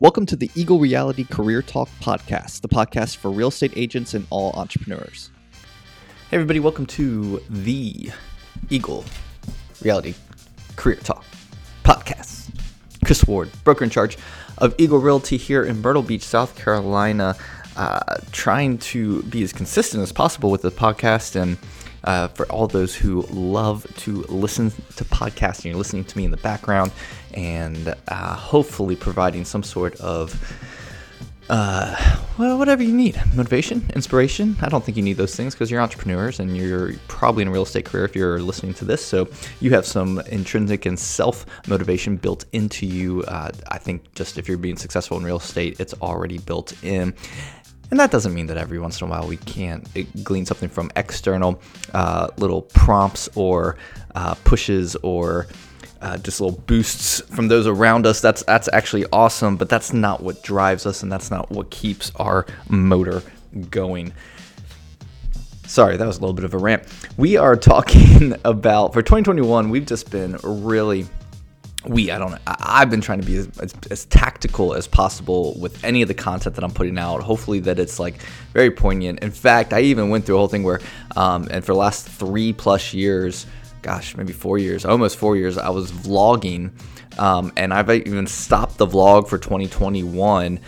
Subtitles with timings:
[0.00, 4.28] Welcome to the Eagle Realty Career Talk podcast, the podcast for real estate agents and
[4.30, 5.32] all entrepreneurs.
[6.30, 8.12] Hey, everybody, welcome to the
[8.70, 9.04] Eagle
[9.82, 10.14] Realty
[10.76, 11.24] Career Talk
[11.82, 12.48] podcast.
[13.04, 14.16] Chris Ward, broker in charge
[14.58, 17.34] of Eagle Realty here in Myrtle Beach, South Carolina,
[17.74, 21.58] uh, trying to be as consistent as possible with the podcast and
[22.04, 26.30] uh, for all those who love to listen to podcasting, you're listening to me in
[26.30, 26.92] the background,
[27.34, 30.34] and uh, hopefully providing some sort of
[31.48, 34.56] uh, well, whatever you need motivation, inspiration.
[34.60, 37.50] I don't think you need those things because you're entrepreneurs and you're probably in a
[37.50, 39.04] real estate career if you're listening to this.
[39.04, 39.28] So
[39.60, 43.22] you have some intrinsic and self motivation built into you.
[43.22, 47.14] Uh, I think just if you're being successful in real estate, it's already built in.
[47.90, 50.68] And that doesn't mean that every once in a while we can't eh, glean something
[50.68, 51.60] from external
[51.94, 53.76] uh, little prompts or
[54.14, 55.46] uh, pushes or
[56.00, 58.20] uh, just little boosts from those around us.
[58.20, 62.12] That's that's actually awesome, but that's not what drives us, and that's not what keeps
[62.16, 63.22] our motor
[63.70, 64.12] going.
[65.66, 66.84] Sorry, that was a little bit of a rant.
[67.16, 69.70] We are talking about for 2021.
[69.70, 71.06] We've just been really
[71.88, 75.82] we i don't i've been trying to be as, as, as, tactical as possible with
[75.84, 77.22] any of the content that i'm putting out.
[77.22, 78.20] Hopefully that it's like
[78.52, 79.20] very poignant.
[79.20, 80.80] In fact i even went through a whole thing where
[81.16, 83.46] um, and for the last three plus years
[83.82, 86.70] gosh maybe four years almost four years i was vlogging
[87.18, 90.58] um, and i've even stopped the vlog for 2021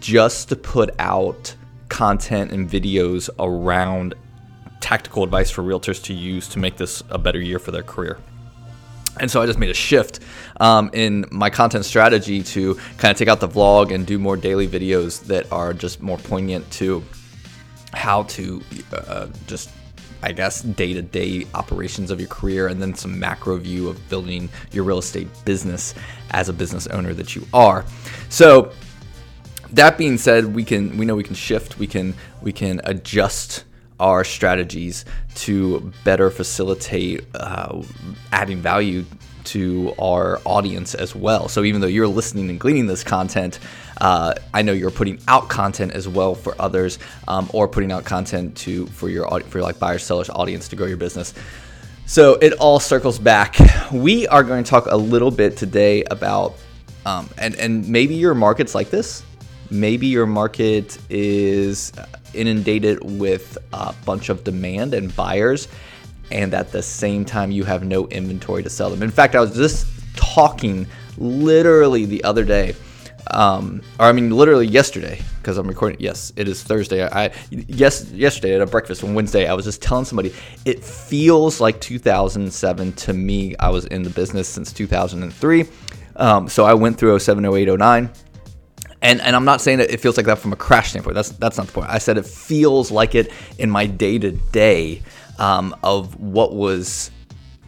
[0.00, 1.54] just to put out
[1.88, 4.14] content and videos around
[4.80, 8.18] tactical advice for realtors to use to make this a better year for their career
[9.20, 10.20] and so I just made a shift
[10.60, 14.36] um, in my content strategy to kind of take out the vlog and do more
[14.36, 17.02] daily videos that are just more poignant to
[17.92, 18.60] how to
[18.92, 19.70] uh, just,
[20.22, 24.08] I guess, day to day operations of your career and then some macro view of
[24.08, 25.94] building your real estate business
[26.30, 27.84] as a business owner that you are.
[28.28, 28.72] So,
[29.70, 33.64] that being said, we can we know we can shift, we can we can adjust
[34.00, 37.82] our strategies to better facilitate uh,
[38.32, 39.04] adding value
[39.44, 41.48] to our audience as well.
[41.48, 43.58] So even though you're listening and gleaning this content,
[44.00, 48.04] uh, I know you're putting out content as well for others, um, or putting out
[48.04, 51.34] content to for your for your like buyers sellers audience to grow your business.
[52.06, 53.56] So it all circles back.
[53.92, 56.54] We are going to talk a little bit today about,
[57.06, 59.22] um, and and maybe your market's like this.
[59.70, 61.92] Maybe your market is
[62.34, 65.68] inundated with a bunch of demand and buyers,
[66.30, 69.02] and at the same time, you have no inventory to sell them.
[69.02, 69.86] In fact, I was just
[70.16, 70.86] talking
[71.16, 72.74] literally the other day.
[73.30, 75.98] Um, or I mean, literally yesterday, because I'm recording.
[75.98, 77.06] Yes, it is Thursday.
[77.06, 80.34] I, yes, yesterday at a breakfast on Wednesday, I was just telling somebody
[80.66, 83.56] it feels like 2007 to me.
[83.58, 85.64] I was in the business since 2003,
[86.16, 88.10] um, so I went through 07, 08, 09
[89.04, 91.14] and and I'm not saying that it feels like that from a crash standpoint.
[91.14, 91.90] That's that's not the point.
[91.90, 95.02] I said it feels like it in my day to day
[95.38, 97.10] of what was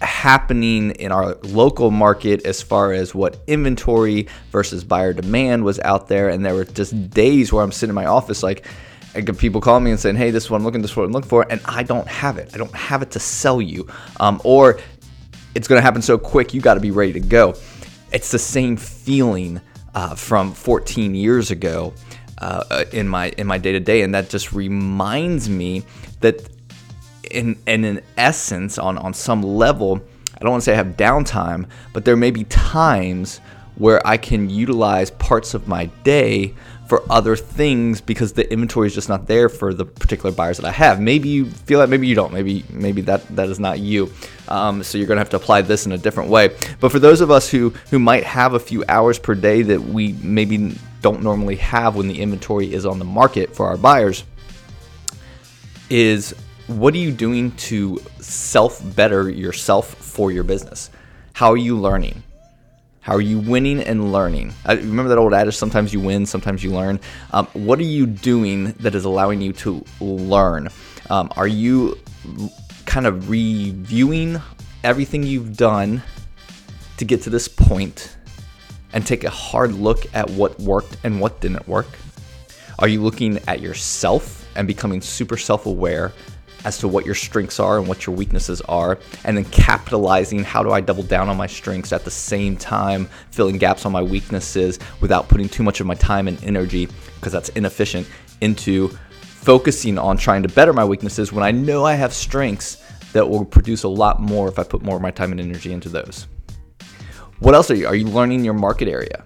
[0.00, 6.08] happening in our local market as far as what inventory versus buyer demand was out
[6.08, 6.28] there.
[6.30, 8.66] And there were just days where I'm sitting in my office like.
[9.38, 11.10] People calling me and saying, "Hey, this is what I'm looking, this is what I'm
[11.10, 12.50] looking for," and I don't have it.
[12.54, 13.88] I don't have it to sell you,
[14.20, 14.78] um, or
[15.56, 16.54] it's going to happen so quick.
[16.54, 17.56] You got to be ready to go.
[18.12, 19.60] It's the same feeling
[19.94, 21.94] uh, from 14 years ago
[22.38, 25.84] uh, in my in my day to day, and that just reminds me
[26.20, 26.48] that
[27.30, 30.00] in in essence, on on some level,
[30.34, 33.40] I don't want to say I have downtime, but there may be times
[33.76, 36.54] where I can utilize parts of my day
[36.88, 40.66] for other things because the inventory is just not there for the particular buyers that
[40.66, 41.00] I have.
[41.00, 42.32] Maybe you feel that, maybe you don't.
[42.32, 44.10] Maybe maybe that that is not you.
[44.48, 46.56] Um, so you're gonna have to apply this in a different way.
[46.80, 49.80] But for those of us who who might have a few hours per day that
[49.80, 54.24] we maybe don't normally have when the inventory is on the market for our buyers,
[55.90, 56.34] is
[56.68, 60.90] what are you doing to self better yourself for your business?
[61.34, 62.22] How are you learning?
[63.00, 64.52] How are you winning and learning?
[64.64, 67.00] I remember that old adage sometimes you win, sometimes you learn.
[67.32, 70.68] Um, what are you doing that is allowing you to learn?
[71.08, 71.98] Um, are you
[72.84, 74.40] kind of reviewing
[74.84, 76.02] everything you've done
[76.96, 78.16] to get to this point
[78.92, 81.88] and take a hard look at what worked and what didn't work?
[82.78, 86.12] Are you looking at yourself and becoming super self aware
[86.64, 90.62] as to what your strengths are and what your weaknesses are, and then capitalizing how
[90.62, 94.02] do I double down on my strengths at the same time, filling gaps on my
[94.02, 98.06] weaknesses without putting too much of my time and energy, because that's inefficient,
[98.40, 98.88] into
[99.20, 103.44] focusing on trying to better my weaknesses when I know I have strengths that will
[103.44, 106.26] produce a lot more if I put more of my time and energy into those.
[107.38, 107.86] What else are you?
[107.86, 109.24] Are you learning your market area?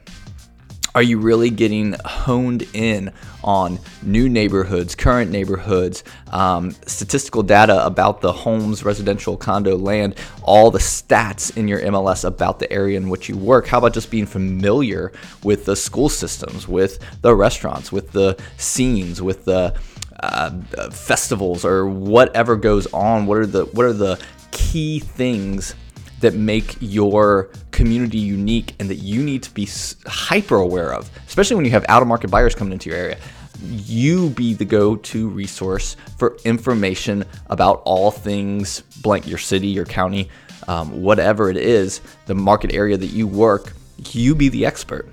[0.94, 3.12] Are you really getting honed in
[3.42, 10.70] on new neighborhoods, current neighborhoods, um, statistical data about the homes, residential, condo, land, all
[10.70, 13.66] the stats in your MLS about the area in which you work?
[13.66, 15.12] How about just being familiar
[15.42, 19.74] with the school systems, with the restaurants, with the scenes, with the
[20.20, 20.50] uh,
[20.90, 23.24] festivals or whatever goes on?
[23.24, 25.74] What are the what are the key things
[26.22, 29.68] that make your community unique and that you need to be
[30.06, 33.18] hyper aware of, especially when you have out of market buyers coming into your area.
[33.60, 39.84] You be the go to resource for information about all things blank your city, your
[39.84, 40.30] county,
[40.68, 43.74] um, whatever it is, the market area that you work.
[44.10, 45.08] You be the expert.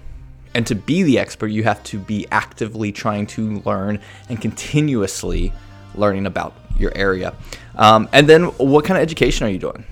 [0.53, 5.53] And to be the expert, you have to be actively trying to learn and continuously
[5.95, 7.35] learning about your area.
[7.75, 9.85] Um, and then, what kind of education are you doing?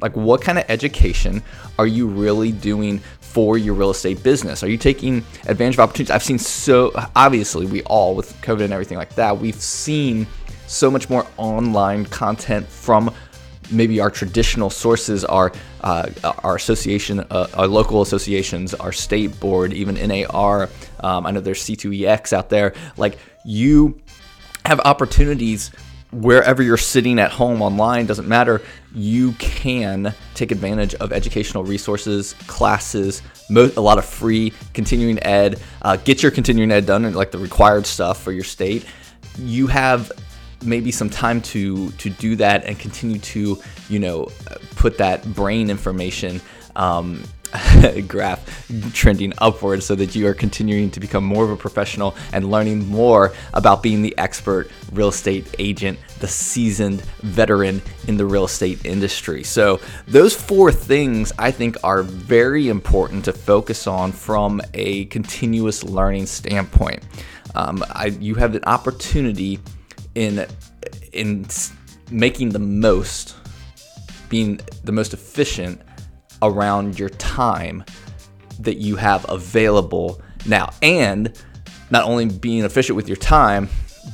[0.00, 1.42] Like, what kind of education
[1.78, 4.62] are you really doing for your real estate business?
[4.62, 6.10] Are you taking advantage of opportunities?
[6.10, 10.26] I've seen so, obviously, we all, with COVID and everything like that, we've seen
[10.66, 13.14] so much more online content from
[13.70, 15.52] maybe our traditional sources, our
[15.82, 16.08] uh,
[16.44, 20.68] our association, uh, our local associations, our state board, even NAR.
[21.00, 22.74] Um, I know there's C2EX out there.
[22.96, 24.00] Like you
[24.64, 25.70] have opportunities
[26.12, 28.60] wherever you're sitting at home online doesn't matter
[28.94, 35.96] you can take advantage of educational resources classes a lot of free continuing ed uh,
[35.96, 38.84] get your continuing ed done like the required stuff for your state.
[39.38, 40.12] You have
[40.64, 44.28] maybe some time to to do that and continue to you know
[44.76, 46.40] put that brain information
[46.76, 47.22] um,
[48.08, 52.50] graph trending upward so that you are continuing to become more of a professional and
[52.50, 58.44] learning more about being the expert real estate agent, the seasoned veteran in the real
[58.44, 59.42] estate industry.
[59.42, 65.84] So, those four things I think are very important to focus on from a continuous
[65.84, 67.02] learning standpoint.
[67.54, 69.58] Um, I, you have an opportunity
[70.14, 70.46] in
[71.12, 71.46] in
[72.10, 73.36] making the most,
[74.28, 75.80] being the most efficient
[76.42, 77.84] around your time
[78.60, 80.70] that you have available now.
[80.82, 81.32] And
[81.90, 83.68] not only being efficient with your time,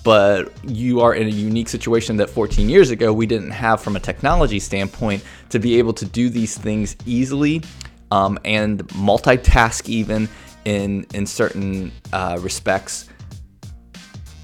[0.04, 3.96] but you are in a unique situation that 14 years ago we didn't have from
[3.96, 7.62] a technology standpoint to be able to do these things easily
[8.10, 10.28] um, and multitask even
[10.64, 13.08] in in certain uh, respects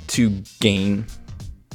[0.07, 0.31] to
[0.61, 1.05] gain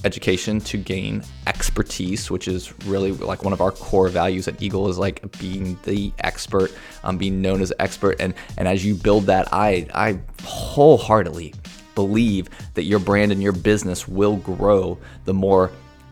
[0.04, 4.90] education to gain expertise, which is really like one of our core values at Eagle
[4.90, 6.72] is like being the expert,
[7.04, 8.18] um, being known as expert.
[8.20, 11.54] And and as you build that, I I wholeheartedly
[11.96, 15.72] believe that your brand and your business will grow the more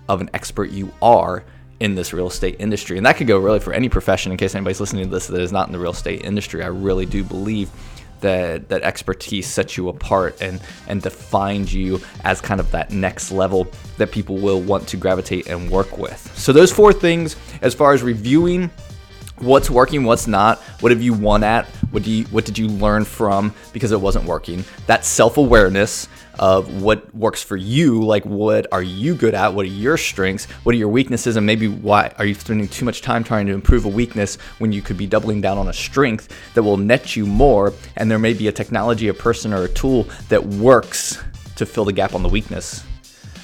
[0.09, 1.43] of an expert you are
[1.79, 2.97] in this real estate industry.
[2.97, 5.39] And that could go really for any profession in case anybody's listening to this that
[5.39, 6.63] is not in the real estate industry.
[6.63, 7.69] I really do believe
[8.21, 13.31] that that expertise sets you apart and and defines you as kind of that next
[13.31, 13.67] level
[13.97, 16.31] that people will want to gravitate and work with.
[16.37, 18.69] So those four things as far as reviewing
[19.39, 22.67] what's working, what's not, what have you won at, what do you what did you
[22.67, 24.63] learn from because it wasn't working?
[24.87, 26.07] That self-awareness
[26.39, 30.45] of what works for you, like what are you good at, what are your strengths,
[30.63, 33.53] what are your weaknesses, and maybe why are you spending too much time trying to
[33.53, 37.15] improve a weakness when you could be doubling down on a strength that will net
[37.15, 41.23] you more, and there may be a technology, a person, or a tool that works
[41.55, 42.83] to fill the gap on the weakness.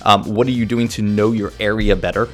[0.03, 2.29] Um, what are you doing to know your area better?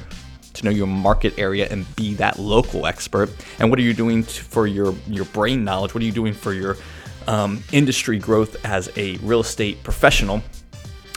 [0.54, 3.30] To know your market area and be that local expert?
[3.58, 5.94] And what are you doing to, for your your brain knowledge?
[5.94, 6.76] What are you doing for your
[7.26, 10.42] um, industry growth as a real estate professional?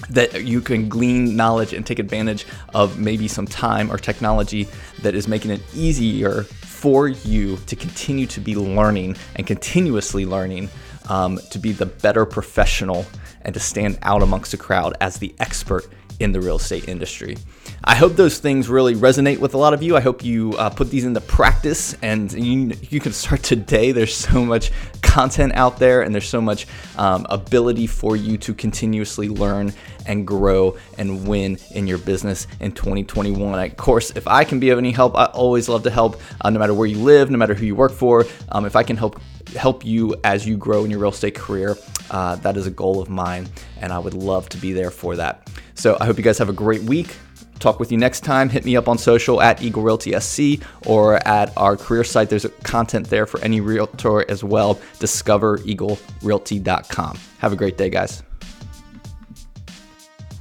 [0.09, 4.67] That you can glean knowledge and take advantage of maybe some time or technology
[5.01, 10.67] that is making it easier for you to continue to be learning and continuously learning
[11.07, 13.05] um, to be the better professional
[13.43, 15.87] and to stand out amongst the crowd as the expert
[16.19, 17.37] in the real estate industry.
[17.85, 19.97] I hope those things really resonate with a lot of you.
[19.97, 23.91] I hope you uh, put these into practice and you, you can start today.
[23.91, 24.71] There's so much
[25.01, 26.65] content out there and there's so much
[26.97, 29.73] um, ability for you to continuously learn
[30.05, 33.59] and grow and win in your business in 2021.
[33.59, 36.49] Of course, if I can be of any help, I always love to help uh,
[36.49, 38.25] no matter where you live, no matter who you work for.
[38.49, 39.19] Um, if I can help
[39.57, 41.75] help you as you grow in your real estate career,
[42.11, 43.49] uh, that is a goal of mine
[43.81, 45.49] and I would love to be there for that.
[45.75, 47.17] So I hope you guys have a great week.
[47.59, 48.49] Talk with you next time.
[48.49, 52.29] Hit me up on social at Eagle Realty SC or at our career site.
[52.29, 54.75] There's content there for any realtor as well.
[54.99, 57.19] DiscoverEagleRealty.com.
[57.39, 58.21] Have a great day, guys.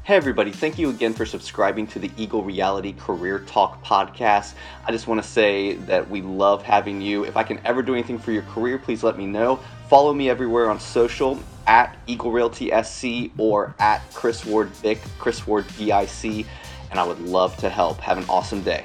[0.05, 4.55] Hey, everybody, thank you again for subscribing to the Eagle Realty Career Talk podcast.
[4.85, 7.25] I just want to say that we love having you.
[7.25, 9.61] If I can ever do anything for your career, please let me know
[9.93, 15.47] Follow me everywhere on social at Eagle Realty SC or at Chris Ward BIC, Chris
[15.47, 16.47] Ward BIC,
[16.91, 17.99] and I would love to help.
[18.01, 18.85] Have an awesome day.